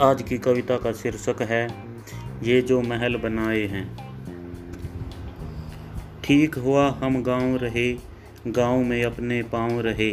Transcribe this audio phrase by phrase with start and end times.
[0.00, 1.68] आज की कविता का शीर्षक है,
[2.42, 3.96] ये जो महल बनाए हैं।
[6.24, 7.92] ठीक हुआ हम गाँव रहे,
[8.46, 10.10] गाँव में अपने पाँव रहे।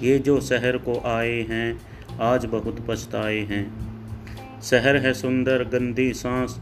[0.00, 1.80] ये जो शहर को आए हैं,
[2.20, 3.74] आज बहुत पछताए हैं।
[4.62, 6.60] शहर है सुंदर, गंदी सांस,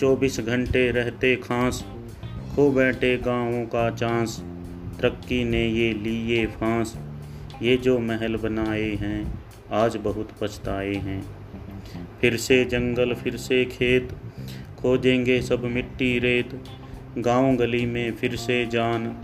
[0.00, 1.84] चौबीस घंटे रहते खांस,
[2.56, 4.42] खो बैठे गाँवों का चांस।
[5.00, 6.98] तरक्की ने ये लिए फांस।
[7.62, 11.26] ये जो महल बनाए हैं, आज बहुत पछताए हैं।
[12.20, 14.08] फिर से जंगल, फिर से खेत,
[14.78, 16.60] खोजेंगे सब मिट्टी रेत।
[17.18, 19.16] गाँव गली में फिर से जान,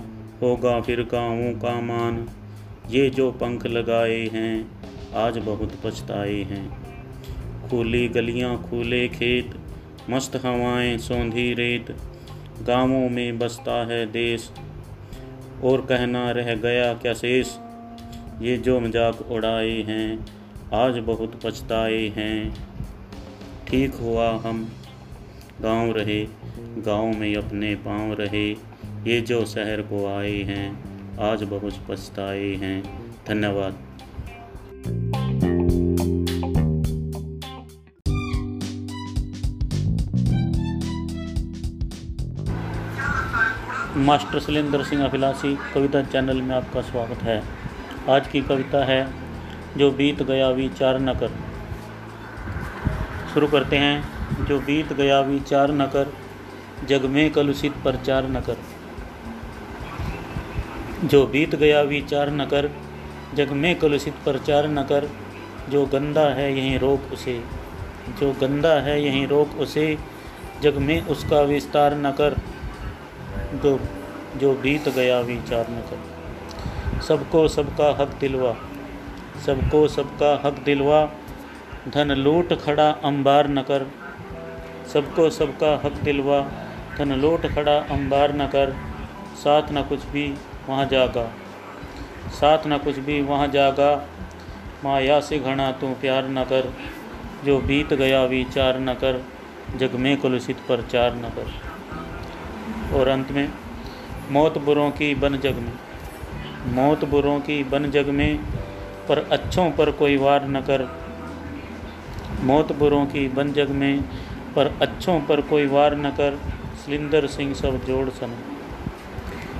[0.42, 2.28] होगा फिर गाँवों का मान।
[2.90, 4.70] ये जो पंख लगाए हैं,
[5.14, 6.86] आज बहुत पछताए हैं।
[7.68, 9.54] खुली गलियाँ, खुले खेत,
[10.10, 11.96] मस्त हवाएँ, सौंधी रेत।
[12.62, 14.50] गाँवों में बसता है देश।
[15.64, 17.56] और कहना रह गया, क्या शेष?
[18.42, 20.26] ये जो मज़ाक उड़ाए हैं,
[20.74, 22.56] आज बहुत पछताए हैं।
[23.66, 24.72] ठीक हुआ हम
[25.62, 26.24] गाँव रहे,
[26.58, 28.50] गाँव में अपने पाँव रहे।
[29.06, 30.84] ये जो शहर को आए हैं,
[31.18, 32.82] आज बहुत पछताए हैं।
[33.28, 33.78] धन्यवाद।
[43.96, 47.42] मास्टर शैलेंद्र सिंह अभिलाषी कविता चैनल में आपका स्वागत है।
[48.08, 49.08] आज की कविता है,
[49.76, 51.30] जो बीत गया विचार न कर
[53.34, 56.12] शुरू करते हैं, जो बीत गया विचार न कर
[56.88, 58.56] जग में कलुषित प्रचार न कर
[61.04, 62.70] जो बीत गया विचार न कर
[63.34, 65.08] जग में कलुषित प्रचार न कर
[65.68, 67.38] जो गंदा है यहीं रोक उसे।
[68.20, 69.98] जो गंदा है यहीं रोक उसे,
[70.62, 72.36] जग में उसका विस्तार न कर
[73.56, 73.78] जो
[74.36, 78.52] जो बीत गया विचार न कर सबको सबका हक दिलवा,
[79.46, 81.00] सबको सबका हक दिलवा,
[81.88, 83.86] धन लूट खड़ा अंबार न कर
[84.92, 86.40] सबको सबका हक दिलवा,
[86.98, 88.74] धन लूट खड़ा अंबार न कर
[89.36, 90.26] साथ न कुछ भी
[90.68, 91.24] वहाँ जागा,
[92.32, 93.90] साथ न कुछ भी वहाँ जागा।
[94.84, 96.72] माया से घना तू प्यार न कर,
[97.44, 99.22] जो बीत गया विचार न कर,
[99.76, 101.52] जग में कुलसित प्रचार न कर।
[102.94, 103.52] और अंत में
[104.30, 105.72] मौत बुरों की बन जग में।
[106.66, 108.36] मौत बुरों की बन जग में
[109.08, 111.00] पर अच्छों पर कोई वार न कर।
[112.40, 114.02] मौत बुरों की बन जग में
[114.56, 116.38] पर अच्छों पर कोई वार न कर।
[116.86, 118.56] सलिंदर सिंह सब जोड़ सनम।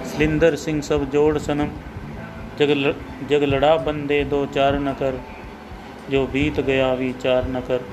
[0.05, 1.69] सलिंदर सिंह सब जोड़ सनम।
[2.59, 2.95] जग ल,
[3.29, 5.21] जग लड़ा बंदे दो चार न कर।
[6.11, 7.89] जो बीत गया विचार न कर।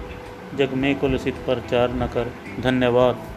[0.55, 3.32] जग में कुलसित पर चार न कर। धन्यवाद।